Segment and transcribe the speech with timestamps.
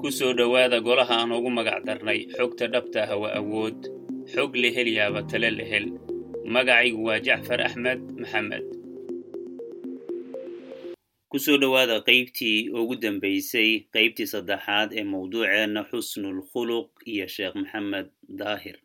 [0.00, 2.20] ku soo dhowaada golaha aan ugu magac darnay.
[2.36, 3.78] Xogta dhabta ah waa awood.
[4.32, 5.86] Xog la hel yaaba tale la hel.
[6.54, 8.64] Magacaygu waa jacfar axmed maxamed.
[11.30, 18.06] Ku soo dhowaada qaybtii ugu dambaysay qaybtii saddexaad ee mawduuceenna xusnul khuluq iyo sheekh maxamed
[18.40, 18.76] daahir.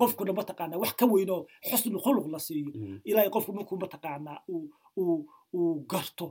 [0.00, 2.72] Qofkuna mataqaanaa wax ka weynoo xusnu khuluq la siiyo.
[3.04, 4.38] Ilaahay qofku markuu mataqaanaa
[4.96, 6.26] uu garto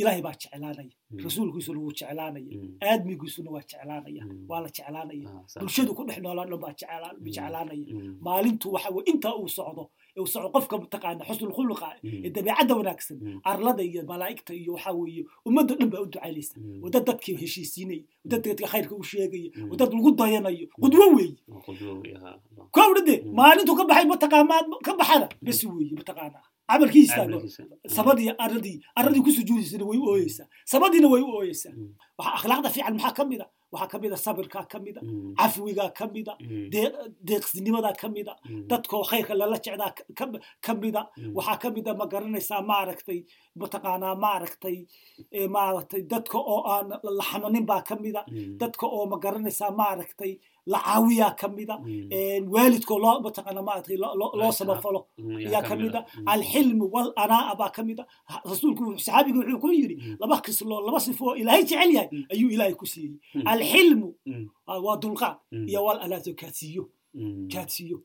[0.00, 0.94] ilaahay baa jeclaanaya
[1.24, 2.52] rasuulkiisuna wuu jeclaanaya
[2.90, 5.28] aadmigiisuna waa jeclaanaya waa la jeclaanaya
[5.60, 7.94] bulshadu ku dhex noolaan dhan baa jeclaanaya
[8.26, 9.84] maalintu waxa weye intaa uu socdo
[10.20, 13.18] uu socdo qofka mataqaana xusnul khuluqa ee dabeecadda wanaagsan
[13.50, 16.54] arlada iyo malaa'igta iyo waxa weeye ummadda dhan baa u ducaynaysa
[16.84, 21.36] wadad dadkii heshiisiinaya wadad dadka khayrka u sheegaya wadad lagu dayanayo qudwo weeye
[22.76, 27.38] kowdha de maalintu ka baxay mataqaanaa ka baxana bes weeye mataqaanaa camalkii istaago
[27.96, 30.46] sabadii aradii aradii ku sujuudaysana way u ooyeysaa.
[30.72, 31.72] Sabadiina way u ooyeysaa.
[32.18, 33.46] Waxa akhlaaqda fiican maxaa ka mida?
[33.72, 35.00] Waxaa ka mida sabirkaa ka mida
[35.38, 36.32] cafwigaa ka mida
[37.28, 38.32] deeqsinimadaa ka mida
[38.70, 39.92] dadkoo khayrka lala jecdaa
[40.66, 41.02] ka mida.
[41.36, 43.20] Waxaa ka mida ma garanaysaa maaragtay
[43.62, 44.76] mataqaanaa maaragtay
[45.54, 46.86] maaragtay dadka oo aan
[47.18, 48.22] la xamanin baa ka mida.
[48.60, 50.32] Dadka oo ma garanaysaa maaragtay
[50.72, 51.74] lacaawiyaa ka mida.
[52.54, 53.96] Waalidkoo loo mataqaana maaragtay
[54.40, 55.00] loo samafalo
[55.38, 56.00] ayaa ka mida.
[56.32, 58.04] alxilmu wal anaa'a baa ka mida.
[58.50, 62.74] Rasuulku saxaabiga wuxuu ku yidhi laba kisloo laba sifo oo ilaahay jecel yahay ayuu ilaahay
[62.80, 63.14] ku siiyey.
[63.52, 64.08] Alxilmu
[64.86, 65.36] waa dulqaad
[65.70, 66.84] iyo wal anaato kaadsiiyo
[67.52, 67.98] kaadsiiyo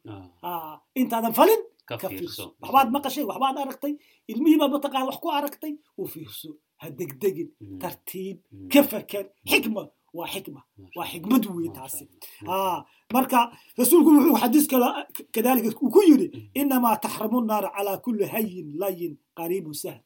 [0.95, 1.72] intaadan falin ka fiirso
[2.61, 3.93] waxbaad maqashay waxbaad aragtay
[4.31, 6.49] ilmihiibaa mataqaana wax ku aragtay u fiirso
[6.81, 7.49] ha degdegin
[7.81, 8.37] tartiib
[8.71, 9.83] ka faker xikma
[10.17, 10.61] waa xikma
[10.97, 12.05] waa xikmad wey taasi
[13.15, 13.39] marka
[13.79, 14.87] rasuulku wuxuu xadiis kale
[15.35, 16.27] kadalika uu ku yidhi
[16.61, 19.99] inamaa taxramu naara calaa kulli hayin layin qariibun sahl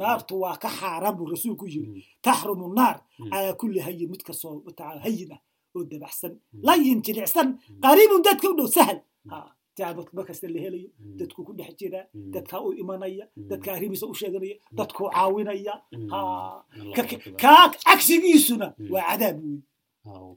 [0.00, 2.96] naartu waa ka xaaraan buu rasuulku yidhi taxrumu naar
[3.32, 4.54] calaa kulli hayin mid kastoo
[5.04, 5.40] hayin ah
[5.76, 6.32] oo dabaxsan
[6.68, 7.48] layin jilicsan
[7.84, 8.68] qariibun dadka u dhow
[10.12, 10.90] markasta la helayo.
[11.18, 13.26] Dadku ku dhex jiraa dadkaa u imanaya.
[13.36, 14.56] Dadka arrimiisa u sheeganaya.
[14.72, 15.74] Dadkuu caawinaya.
[17.42, 19.58] Kaa cagsigiisuna waa cadaab wey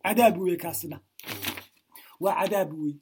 [0.03, 0.99] cadaab wey kaasina.
[2.19, 2.93] Waa cadaab wey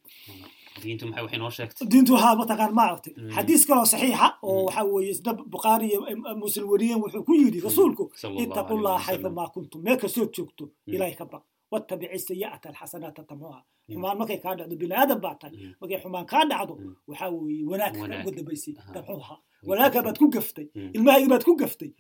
[1.92, 6.02] diintu haa mataqaan maaragtay xadiis kaloo saxiixa oo waxa isna bukhaari iyo
[6.44, 8.04] muslim wariyeen wuxuu ku yidhi rasuulku
[8.44, 9.82] ittaqullaha xayfa maa kuntum.
[9.84, 13.60] Meel kastood joogto ilaahay ka baq wattabici sayi'ata alxasanaata tamxuha
[13.94, 15.58] xumaan markay kaa dhacdo bini aadan baa tahay.
[15.80, 16.74] Markay xumaan kaa dhacdo
[17.08, 19.36] waxaa weeye wanaag uga dambaysay tamxuha
[19.70, 21.92] wanaagga baad ku gaftay ilmahaygii baad ku gaftay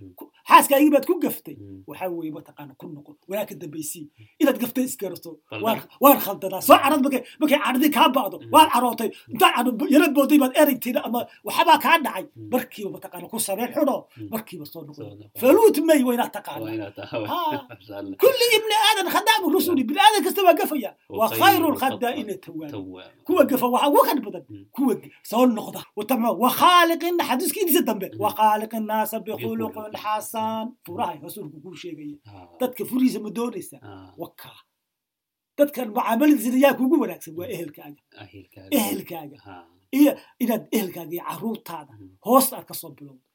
[0.49, 1.57] xaaskaagii baad ku gaftay
[1.89, 3.15] waxaa weeye mataqaana ku noqon.
[3.29, 4.07] Wanaag ka dambaysii
[4.41, 5.31] inaad gaftay iskarato
[6.03, 9.09] waan khaldanaa soo carad markay caradii kaa ba'do waad carootay.
[9.33, 9.67] Intaad
[10.15, 12.25] booday baad eraytayna ama waxabaa kaa dhacay.
[12.53, 13.95] Markiiba mataqaana ku sameen xuno.
[14.33, 15.05] Markiiba soo noqon.
[15.39, 16.65] Faluut may waa inaad taqaana
[18.21, 20.91] kulli ibni aadan khadaamu rusuli bini aadan kasta waa gafaya.
[21.09, 22.71] Waa khayru lkhadaa'ina tawaan
[23.27, 24.43] kuwa gafa waxaa ugu khayr badan
[24.75, 24.93] kuwa
[25.29, 32.17] soo noqda watamco wakhaaliqina xadiiskiisa dambe wakhaaliqi naasa bikhuluqin xasan furahay rasuulku kuu sheegaya
[32.59, 33.77] dadka furihiisa ma doonaysa
[34.23, 34.59] wakaa
[35.57, 38.01] dadkan mucaamaladiisana yaa kugu wanaagsan waa ehelkaaga
[38.79, 39.37] ehelkaaga
[39.99, 40.11] iyo
[40.43, 41.93] inaad ehelkaaga iyo caruurtaada
[42.27, 43.21] hoosta aad ka soo bilowdo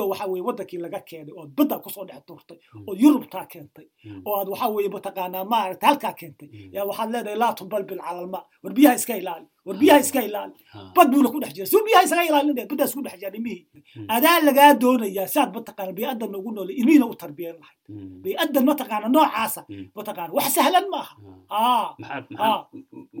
[0.00, 2.58] oo waxa weye waddankii laga keenay ood badda ku soo dhex turtay
[2.88, 3.86] ood yurubtaa keentay
[4.26, 6.48] oo aad waxa weye mataqaanaa maaragta halkaa keentay.
[6.74, 10.54] Yaa waxaad leedahay laa tubalbil calalma war biyaha iska ilaali war biyaha iska ilaali.
[10.96, 13.66] Bad buuna ku dhex jira suu biyaha isaga ilaalinaya baddaas ku dhex jira ilmihii.
[14.14, 17.78] Adaa lagaa doonayaa saad mataqaana bii'addan ugu noole ilmihiina u tarbiyan lahayd.
[18.24, 19.60] Bii'addan mataqaana noocaasa
[19.98, 21.14] mataqaana wax sahlan maaha.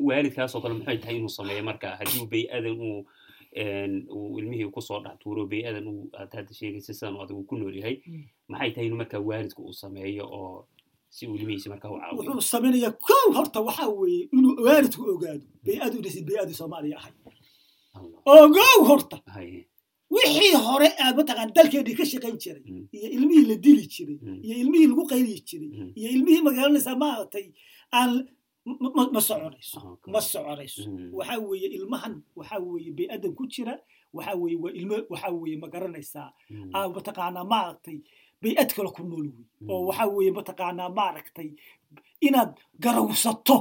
[0.08, 3.00] Waalidkaasoo kale maxay tahay inuu sameeyo marka haddii bay-adan uu
[3.56, 7.96] ilmihii ku soo dhex tuuro bay-adan uu aad hadda sheegaysa sidan adigu ku nool yahay.
[8.48, 10.66] Maxay tahay inuu markaa waalidku uu sameeyo oo
[11.08, 12.22] si uu ilmihiisa markaa u caawiyo?
[12.32, 15.46] Wuxuu samaynayaa kow horta waxaa weeye inuu waalidku ogaado.
[15.64, 17.12] Bay-adu dhisi bay-adu soomaaliya ahay.
[18.24, 19.16] Ogow horta.
[20.14, 22.62] Wixii hore aad mataqaan dalkeedii ka shaqayn jiray
[22.96, 27.46] iyo ilmihii la dili jiray iyo ilmihii lagu qayli jiray iyo ilmihii magaalanaysaa maaragtay
[27.98, 28.12] aan
[28.66, 30.82] ma soconayso ma soconayso.
[31.18, 33.74] Waxa weeye ilmahan waxa weeye bay-adan ku jira
[34.12, 36.28] waxa weeye waa ilmo waxa weeye ma garanaysaa
[36.94, 37.98] mataqaanaa maaragtay
[38.42, 41.48] bay-ad kale ku nool wey oo waxa weeye mataqaanaa maaragtay
[42.26, 42.52] inaad
[42.84, 43.56] garawsato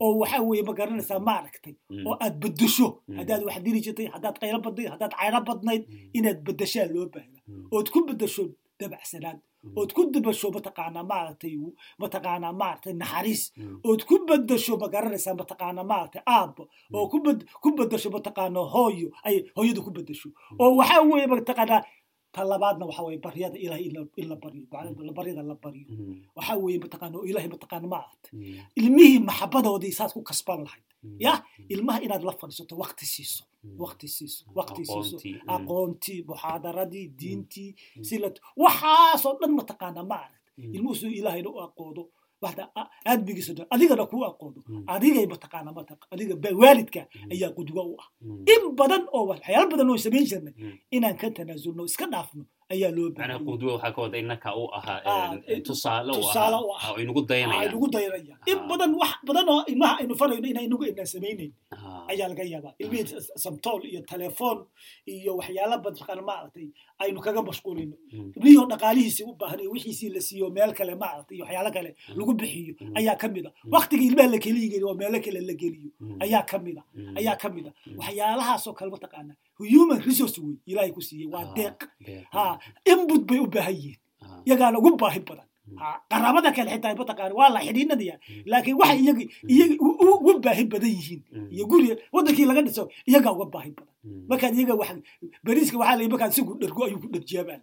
[0.00, 1.74] oo waxa weeye ma garanaysaa maaragtay
[2.06, 5.82] oo aad bedesho haddaad wax diri jirtay haddaad qaylo badnayd haddaad cayro badnayd
[6.18, 7.40] inaad bedeshaa loo baahda
[7.76, 8.44] ood ku bedesho
[8.80, 9.38] dabacsanaad
[9.80, 11.54] ood ku dabasho mataqaanaa maaragtay
[12.02, 13.42] mataqaanaa maaragtay naxariis?
[13.88, 16.62] Ood ku bedasho ma garanaysaa mataqaanaa maaragtay aabbo?
[16.94, 19.08] Oo ku bed ku bedasho mataqaanaa hooyo?
[19.26, 20.28] Ay hooyada ku bedasho
[20.60, 21.82] oo waxaa weeye mataqaanaa
[22.36, 23.84] ta labaadna waxa weye baryada ilahay
[24.20, 24.62] in la baryo
[25.18, 25.86] baryada la baryo.
[26.36, 28.28] Waxa weeye mataqaana oo ilahay mataqaana ma aragta
[28.80, 30.84] ilmihii maxabadoodii saas ku kasban lahayd.
[31.24, 31.32] Ya
[31.74, 33.44] ilmaha inaad la fadhiisato wakti siiso.
[33.82, 35.16] Wakti siiso wakti siiso.
[35.54, 37.70] Aqoontii muxaadaradii diintii
[38.08, 38.28] sila
[38.62, 42.02] waxaasoo dhan mataqaana ma aragta ilmuhu siduu ilaahayna u aqoodo
[43.10, 44.60] aadmigiisa adigana kuu aqoodo
[44.94, 47.00] adigay mataqaana mataqa adiga waalidka
[47.32, 48.08] ayaa qudwo u ah.
[48.54, 50.54] In badan oo waxyaalo badan oo samayn jirnay
[50.96, 52.44] inaan ka tanaasulno iska dhaafno
[52.74, 53.10] ayaa loo
[53.48, 56.24] qudwo waxaa ka wada innaka u ahaa tusaale u
[56.74, 57.22] ahaa oo inagu
[57.94, 61.52] dayanaya in badan wax badan oo ilmaha aynu farayno inaan inagu inaan samaynayn
[62.10, 62.74] ayaa laga yaabaa.
[62.78, 64.58] Ilmihii samtool iyo telefoon
[65.06, 66.68] iyo waxyaalo badan maaragtay
[67.02, 67.96] aynu kaga mashquulino.
[68.36, 71.90] Ilmihii oo dhaqaalihiisii u baahan iyo wixiisii la siiyo meel kale maaragtay iyo waxyaalo kale
[72.18, 75.54] lagu bixiyo ayaa ka mid a waktiga ilmaha la keliyi geliyo oo meelo kale la
[75.62, 75.90] geliyo
[76.24, 76.82] ayaa ka mid a
[77.18, 81.28] ayaa ka mid a waxyaalahaasoo kale mataqaana human resource wey ilaahay ku siiyey.
[81.32, 81.78] Waa deeq.
[82.32, 84.00] ha inbut bay u baahan yihiin.
[84.46, 85.48] Yagaana ugu baahi badan.
[86.10, 88.14] Qaraabada kale xitaa mataqaana waa la xidhiinadaya
[88.46, 89.74] laakiin waxay iyaga iyaga
[90.22, 91.22] uga baahi badan yihiin.
[91.54, 93.94] Iyo guriga waddankii laga dhiso iyagaa uga baahi badan.
[94.28, 94.90] Markaad iyaga wax
[95.42, 97.58] bariiska waxaa layi markaad isagu dhergo ayuu ku dherjiyaa baa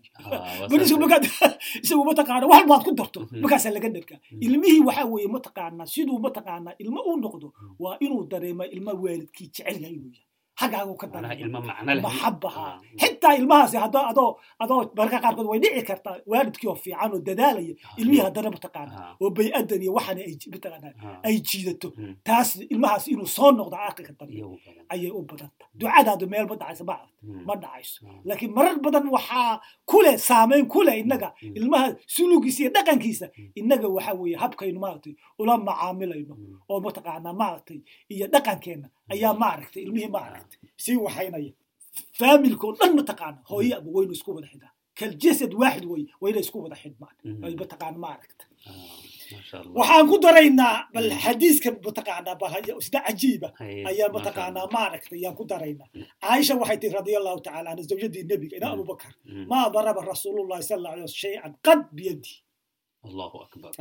[0.70, 1.24] bariiska markaad
[1.84, 6.76] isagu mataqaana wax baad ku darto markaasaa laga dhergaa ilmihii waxaa weeye mataqaana siduu mataqaana
[6.84, 7.48] ilmo u noqdo
[7.84, 11.08] waa inuu dareema ilma waalidkii jecel yahay inuu yahay xaggaagu ka
[12.08, 12.66] maxabaha
[13.02, 14.30] xitaa ilmahaasi adoo
[14.64, 18.92] adoo marka qaarkood way dhici kartaa waalidkii oo fiican oo dadaalaya ilmihii haddana mataqaana
[19.22, 20.18] oo bay-adan iyo waxan
[20.54, 20.88] mataqaana
[21.28, 21.88] ay jiidato.
[22.28, 24.42] Taas ilmahaas inuu soo noqdo aqliga dambe
[24.94, 25.64] ayay u badanta.
[25.80, 26.96] Ducadaadu meel ma dhacayso ma
[27.48, 28.00] ma dhacayso.
[28.28, 29.60] Laakiin marar badan waxaa
[29.92, 31.30] kuleh saameyn kuleh innaga
[31.60, 33.26] ilmaha sulugiisa iyo dhaqankiisa.
[33.60, 36.34] Innaga waxa weeye habkaynu maaragtay ula macaamilayno.
[36.70, 37.80] Oo mataqaana maaragtay
[38.14, 40.42] iyo dhaqankeenna ayaa maaragtay ilmihii maaragtay
[40.84, 41.52] sii waxaynaya.
[42.20, 44.72] Faamilka oo dhan mataqaana hooye aba waynu isku wada xidhaa.
[45.00, 47.16] Kaljasad waaxid wey wayna isku wada xidhmaan
[47.62, 48.46] mataqaana maaragta
[49.78, 52.54] waxaan ku daraynaa bal xadiiska mataqaanaa bal
[52.86, 53.50] sida cajiiba
[53.90, 55.88] ayaa mataqaanaa maaragtay ayaan ku daraynaa.
[56.22, 59.12] Caaisha waxay tihi radia allahu tacala anha zawjadii nebiga ina abubakar
[59.52, 62.34] maa daraba rasuulullahi sal alla alay waslam shay-an qad biyadi.
[63.08, 63.72] Allahu akbar.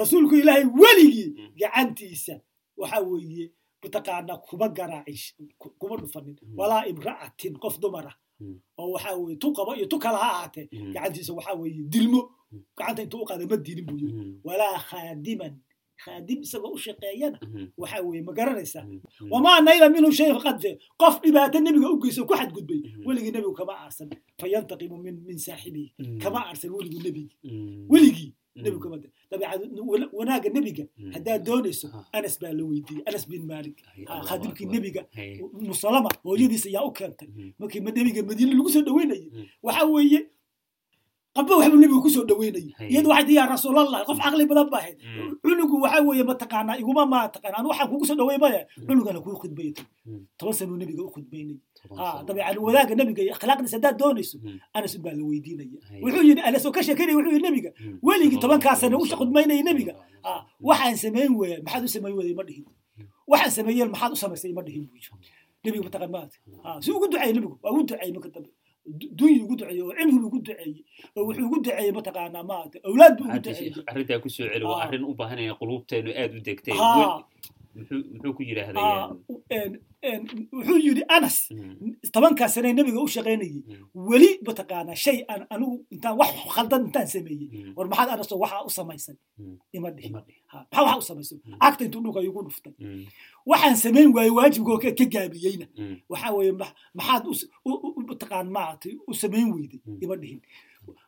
[0.00, 1.28] Rasuulku ilaahay weligii
[1.60, 2.34] gacantiisa
[2.80, 3.46] waxa weeye
[3.84, 5.48] mataqaanaa kuma garaacin
[5.80, 6.36] kuma dhufanin.
[6.58, 8.12] Walaa imra'atin qof dumara.
[8.78, 12.20] Oo waxaa weye tu qaba iyo tu kala ha ahaatee gacantiisa waxaa weeye dilmo.
[12.76, 14.14] Gacanta intuu u ma dilin buu yiri
[14.44, 15.54] walaa khaadiman
[16.02, 17.38] khaadim isagoo u shaqeeyana.
[17.76, 18.84] Waxa weeye ma garanaysaa
[19.30, 22.80] wamaa nayla minhu shay qadfe qof dhibaato nebiga u geyso ku xadgudbay.
[23.06, 24.08] Weligii nebigu kama aarsan.
[24.40, 26.18] Fayantaqimu min saaxibihi.
[26.22, 27.38] Kama aarsan weligii nebigii
[27.92, 28.32] weligii
[30.18, 30.84] wanaagga nebiga
[31.14, 33.76] haddaad doonayso anas baa la weydiiyey anas bin malik
[34.28, 35.02] khaadimkii nebiga
[35.70, 37.28] musalama hooyadiisa ayaa u keentay
[37.58, 39.28] markii nebiga madiine lagu soo dhaweynayay
[39.62, 40.20] waxa weeye
[41.36, 44.78] qaba waxbuu nebigu ku soo dhaweynayay iyadu waxay tii yaa rasuulallah qof caqli badan ba
[44.78, 44.96] ahayd.
[45.42, 49.84] Cunugu waxa weeye mataqaanaa iguma maataqaan anu waxaan kugu soo dhaweyn maya cunugana kuu khudbayatay
[50.38, 51.58] toban sanuu nebiga u khudbaynayay
[51.98, 52.22] ha
[52.66, 54.36] wadaagga nebiga iyo akhlaaqdiisa haddaad doonayso
[54.76, 55.78] anas baa la weydiinaya.
[56.04, 57.70] Wuxuu yidhi anas oo ka sheekanaya wuxuu yidhi nebiga
[58.06, 59.94] weligii tobankaa sane u khudbaynayay nebiga.
[60.68, 62.64] Waxaan samayn weeya maxaad u samayn weeday ma dhihin.
[63.26, 65.10] Waxaan sameeyeen maxaad u samaysay ma dhihin buu yiri
[65.66, 66.36] nebiga mataqaan maata
[66.84, 68.50] si ugu duceeyey nebigu waa ugu duceeyey marka dambe
[69.18, 70.76] dunya ugu duceeyey oo cilmi ugu duceeyey
[71.16, 73.72] oo wuxuu ugu duceeyey mataqaanaa maata awlaad buu ugu duceeyey.
[73.90, 76.74] arrintaa ku soo celi waa arrin u baahan inay quluubteenu aad u degtay.
[77.74, 78.86] Muxuu ku yidhaahday
[80.56, 81.36] wuxuu yidhi anas
[82.14, 83.62] tobankaa sane nebiga u shaqaynayey.
[84.08, 87.48] Weli mataqaanaa shay aan anigu intaan wax khaldan intaan sameeyey.
[87.76, 89.16] War maxaad anasoo waxaa u samaysay
[89.76, 90.10] ima dhihi.
[90.14, 92.74] Maxaa waxaa u samaysay cagta intuu dhulka igu dhuftay.
[93.50, 95.66] Waxaan samayn waayey waajibkoo ka gaabiyeyna.
[96.12, 96.52] Waxaa weeye
[96.98, 97.22] maxaad
[98.10, 100.40] mataqaan maaragtay u samayn weyday ima dhihin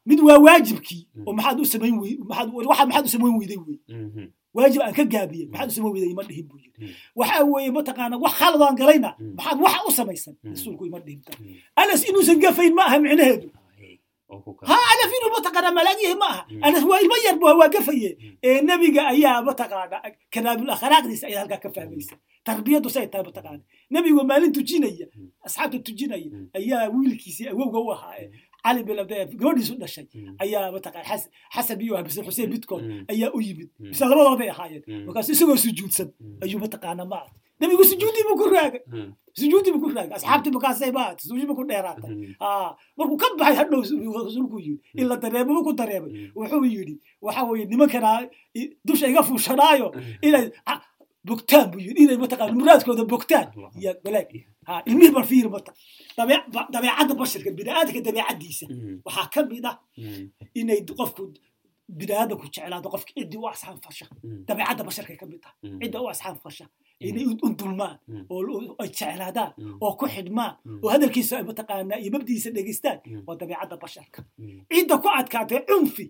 [0.09, 1.95] mid waa waajibkii oo maxaad u samayn
[2.29, 3.79] maxaad u samayn weyday wey
[4.57, 8.17] waajib aan ka gaabiyey maxaad u samayn weyday ima dhihin buu yiri waxa weeye mataqaana
[8.25, 11.33] wax khaladaan galayna maxaad waxa u samaysan rasuulku ima dhihinta
[11.83, 13.49] anas inuusan gafayn ma aha micnaheedu
[14.69, 18.11] ha anas inuu mataqaana malaagyahay ma aha anas waa ilmo yar bu waa gafaye
[18.49, 19.97] ee nebiga ayaa mataqaana
[20.35, 22.17] kanaabul akhlaaqdiisa ayaa halkaa ka fahmaysa
[22.49, 23.63] tarbiyaddu say tahay mataqaana
[23.95, 25.07] nebigu maalin tujinaya
[25.47, 28.15] asxaabta tujinaya ayaa wiilkiisii awowga u ahaa
[28.67, 28.97] cali bin
[29.41, 30.07] gabadhiisu dhashay
[30.45, 31.05] ayaa mataqaan
[31.55, 36.09] xasan iyo bise xuseen midkood ayaa u yimid bise labadooday ahaayeen markaasu isagoo sujuudsan
[36.45, 38.83] ayuu mataqaana maarata nebigu sujuudii buu ku raagay
[39.41, 42.15] sujuudii buu ku raagay asxaabtii markaasay maarata sujuudi ku dheeraatay
[42.99, 43.81] markuu ka baxay hadhow
[44.27, 46.95] rasuulku yidhi in la dareemo ku dareemay wuxuu yidhi
[47.27, 48.11] waxa weeye nimankana
[48.89, 49.89] dusha iga fuushanaayo
[50.27, 50.45] inay
[51.29, 53.47] bogtaan buu yidhi inay mataqaana muraadkooda bogtaan
[53.81, 54.31] iyo balaag
[54.69, 55.73] ha ilmihii bal fiir mata
[56.75, 58.67] dabeecadda basharka bini'aadamka dabeecaddiisa
[59.07, 59.77] waxaa ka mid ah
[60.61, 61.23] inay qofku
[61.99, 64.07] bini'aadamku jeclaado qofka ciddii u asxaan fasha
[64.49, 66.67] dabeecadda basharkay ka mid tahay cidda u asxaan fasha
[67.01, 68.25] inay udulmaan mm.
[68.31, 69.77] ooay jeclaadaan mm.
[69.81, 70.81] oo ku xidhmaan mm.
[70.83, 74.25] oo hadalkiisa mataqaanaa iyo mabdiisa dhegeystaan waa dabiicadda basharka.
[74.73, 76.07] Cidda ku adkaatay cunfi.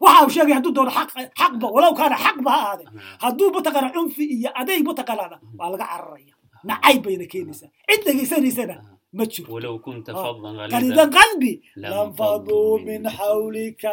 [0.00, 2.84] Waxa u sheegay hadduu doono xaqba walow kaana xaqba ha aade
[3.24, 6.34] hadduu mataqaana cunfi iyo adayg mataqaanaana waa laga cararaya.
[6.64, 7.70] Nacayb bayna keenaysaa.
[7.88, 8.76] Cid dhegaysanaysana
[9.12, 11.52] ma jirqalidan ah, qalbi.
[11.76, 13.92] Lanfaduu min xawlika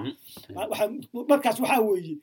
[0.00, 1.28] mm-hmm.
[1.28, 2.16] markaas waxaa weeye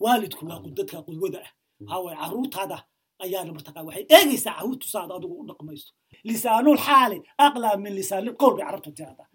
[0.00, 1.50] waalidku waa dadka qudwada ah
[1.86, 2.78] waxaa weeye caruurtaada
[3.24, 5.88] ayaana martaqaa waxay eegaysaa caruurtu saad adigu u dhaqmayso.
[6.28, 9.28] Lisaanul xaali aqlaa min lisaanil qowl bay carabtu tirahdaa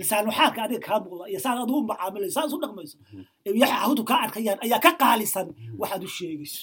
[0.00, 2.96] lisaanul xaalka adiga kaa muuqda iyo saad adigu u macaamilayso saad u dhaqmayso
[3.60, 5.46] waxay caruurtu kaa arkayaan ayaa ka qaalisan
[5.80, 6.62] waxaad u sheegayso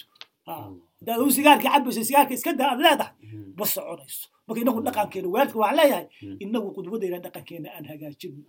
[1.01, 3.13] hadaad u sigaarka cabayso sigaarka iska daa aad leedahay.
[3.57, 4.27] Ma soconayso.
[4.47, 6.05] Marka inagu dhaqankeena waalidka waxaan leeyahay
[6.43, 8.41] inagu qudwadeyna dhaqankeena aan hagaajino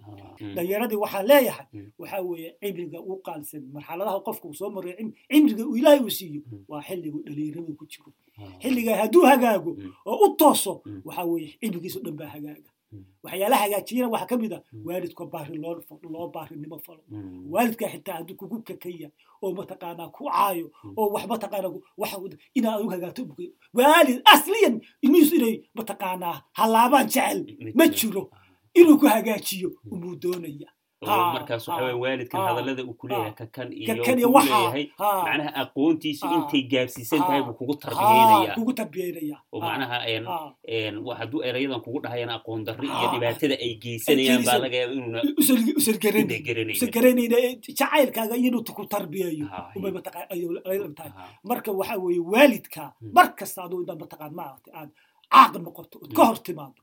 [0.54, 1.66] dhalinyaradii waxaan leeyahay
[2.00, 4.94] waxaa weeye cimriga u qaalsan marxaladaha qofka uu soo maray
[5.30, 8.10] cimriga uu ilaahay uu siiyo waa xilligu dhalinyarada ku jiro.
[8.62, 9.70] Xilliga hadduu hagaago
[10.06, 12.70] oo u tooso waxaa weeye cimrigiisu dhan baa hagaaga
[13.24, 17.02] waxyaalaha hagaajiyana waxaa ka mid ah waalidka baari loo baarinimo falo.
[17.54, 19.08] Waalidka xitaa hadduu kugu kakaya
[19.42, 22.16] oo mataqaanaa ku caayo oo wax mataqaanaa waxa
[22.54, 23.22] inaad adigu hagaagto
[23.74, 27.38] waalid asliyan ilmihiisu inay mataqaanaa hallaabaan jecel
[27.74, 28.30] ma jiro.
[28.74, 30.68] Inuu ku hagaajiyo umuu doonaya
[31.06, 33.86] markaas waxa weye waalidkan hadallada uu kuleeyahay kakan iyo
[34.46, 34.84] leeyahay
[35.26, 38.54] macnaha aqoontiisu intay gaarsiisan tahay buu kugu tarbiyeynaya.
[39.52, 39.98] oo macnaha
[41.18, 45.20] hadduu erayadan kugu dhahayana aqoon darri iyo dhibaatada ay geysanayaan baa laga yaaba inuuna
[47.78, 51.12] jacaylkaaga inuu ku tarbiyeeyo umay mataqaan tahay.
[51.44, 54.90] Marka waxa weeye waalidka mar kasta aduu intaad mataqaan maaragtay aad
[55.32, 56.76] caaq noqoto ood ka hor timaado.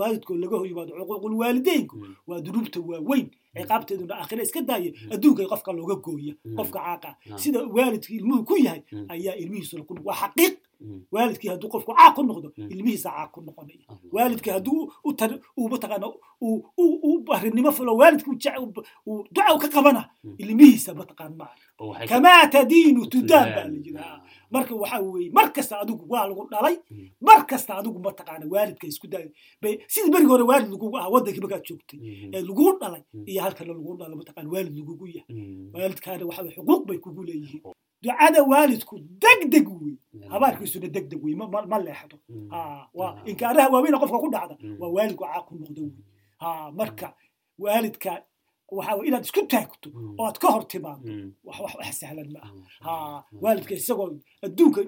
[0.00, 1.96] Waalidkoo laga hor yimaado cuquuqul waalideynku
[2.28, 7.10] waa dunuubta waaweyn ciqaabteeduna aakhira iska daaya adduunka qofka looga gooya qofka caaqa
[7.42, 8.82] sida waalidkii ilmuhu ku yahay
[9.14, 10.52] ayaa ilmihiisuna ku waa xaqiiq
[11.14, 13.84] waalidkii hadduu qofku caaq ku noqdo ilmihiisa caaq ku noqonaya.
[14.14, 14.92] Waalidkii hadduu
[15.58, 16.06] uu mataqaana
[16.42, 17.70] uu barinimo
[19.06, 20.02] uu duca ka qabana
[20.38, 21.54] ilmihiisa mataqaan maa
[22.10, 24.18] kamaa tadiinu tudaan baa la jiraa
[24.50, 26.76] marka waxa weeye mar kasta adigu waa lagu dhalay
[27.20, 29.28] mar kasta adigu mataqaana waalidka isku daay
[29.92, 31.98] sidii berigi hore waalid lagugu ah waddankii markaad joogtay
[32.34, 35.36] ee laguu dhalay iyo halkana lagu dhalo mataqaana waalid lagugu yahay.
[35.74, 37.62] Waalidkaana waxa xuquuq bay kugu leeyihiin
[38.02, 39.94] ducada waalidku degdeg wey
[40.32, 42.16] habaarkiisuna degdeg wey ma leexdo.
[43.30, 45.92] Inkaaraha waaweyna qofka ku dhacda waa waalidku caaq ku noqdo wey
[46.78, 47.08] marka
[47.62, 48.12] waalidka
[48.76, 49.88] waxa inaad isku taagto
[50.18, 51.06] oo aad ka hor timaado
[51.44, 53.24] wax wax sahlan ma aha.
[53.42, 54.08] Waalidka isagoo
[54.46, 54.80] adduunka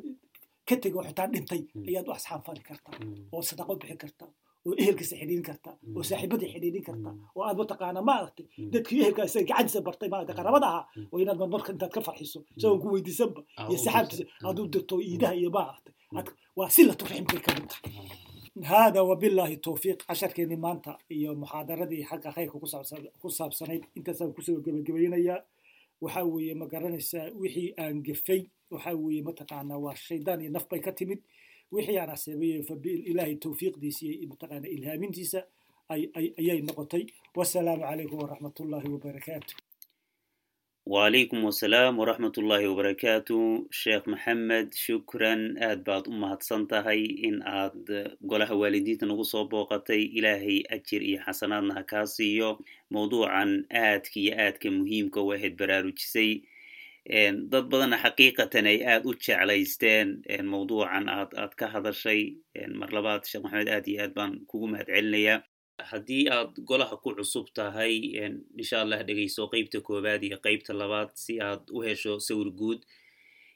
[0.69, 2.97] ka tegay oo xitaa dhintay ayaad u asxaab fali kartaa
[3.33, 4.31] oo sadaqo bixin kartaa
[4.67, 6.09] oo ehelkiisa xidhiirin karta oo mm.
[6.09, 7.21] saaxiibada xidhiirin karta mm.
[7.35, 8.71] oo aad mataqaana maaragtay mm.
[8.73, 12.89] dadkii ehelka gacantiisa bartay maaragtay qaraabada ahaa oo inaad marmarka intaad ka farxiso isagoon ku
[12.95, 15.95] weydiisanba ah, iyo saxaabtiisa aad u dirto iidaha iyo maaragtay.
[16.59, 18.29] Waa si la turximkay ka mid tahay
[18.71, 22.57] hada wabilaahi towfiiq casharkeennii maanta iyo muxaadaradii xagga khayrka
[23.23, 23.85] ku saabsanayd.
[23.99, 25.41] Intaasaan ku soo gebagabaynayaa
[26.01, 28.41] waxa weeye ma garanaysaa wixii aan gefay
[28.71, 31.21] waxa weeye mataqaanaa waa shaydaan iyo naf bay ka timid.
[31.73, 32.51] Wixii aan aseebay
[33.11, 35.41] ilaahay towfiiqdiisa iyo mataqaana ilhaamintiisa
[36.39, 37.05] ayay noqotay.
[37.37, 39.68] Wasalaamu calaykum
[40.93, 43.39] waalaykum wasalaam waraxmatullaahi wabarakaatu
[43.81, 45.41] sheekh maxamed shukran.
[45.67, 50.03] Aad baad u mahadsan tahay in aad eh, golaha waalidiinta nagu soo booqatay.
[50.19, 52.51] Ilaahay ajir iyo xasanaadna ha kaa siiyo.
[52.95, 53.51] Mowduucan
[53.83, 56.31] aadka iyo aadka muhiimka u ahayd baraarujisay.
[57.53, 60.09] Dad badanna xaqiiqatan ay aad u jeclaysteen.
[60.53, 62.21] Mowduucan aad aad ka hadashay.
[62.81, 65.45] Mar labaad sheekh maxamed aad iyo aad baan kugu mahad celinayaa
[65.91, 67.95] haddii aad golaha ku cusub tahay
[68.61, 72.81] insha allah dhegayso qeybta koowaad iyo qeybta labaad si aad u hesho sawir guud.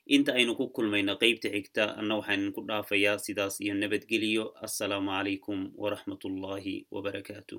[0.07, 5.59] Inta aynu ku kulmayno qeybta xigta anna waxaan ku dhaafayaa sidaas iyo nabadgeliyo assalaamu calaykum
[5.83, 7.57] waraxmatullaahi wabarakaatu